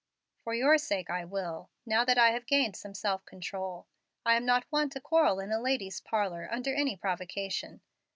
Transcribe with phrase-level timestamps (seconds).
[0.43, 3.85] "For your sake I will, now that I have gained some self control.
[4.25, 7.81] I am not one to quarrel in a lady's parlor under any provocation.